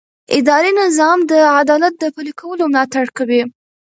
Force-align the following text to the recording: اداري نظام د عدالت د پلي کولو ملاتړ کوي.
اداري 0.37 0.71
نظام 0.81 1.19
د 1.31 1.33
عدالت 1.59 1.93
د 1.99 2.03
پلي 2.15 2.33
کولو 2.39 2.63
ملاتړ 2.71 3.05
کوي. 3.17 3.41